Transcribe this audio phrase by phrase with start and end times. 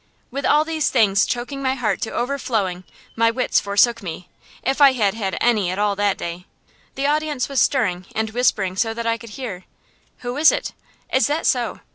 [0.31, 4.29] With all these things choking my heart to overflowing, my wits forsook me,
[4.63, 6.47] if I had had any at all that day.
[6.95, 9.65] The audience was stirring and whispering so that I could hear:
[10.21, 10.73] "Who is it?"
[11.13, 11.81] "Is that so?"